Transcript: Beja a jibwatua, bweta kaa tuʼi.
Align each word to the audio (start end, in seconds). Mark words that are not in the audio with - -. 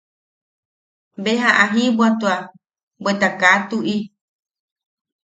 Beja 1.23 1.49
a 1.61 1.65
jibwatua, 1.73 2.35
bweta 3.01 3.27
kaa 3.41 3.57
tuʼi. 3.69 3.95